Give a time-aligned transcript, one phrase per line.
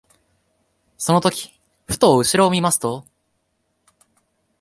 [0.97, 3.05] その時ふと後ろを見ますと、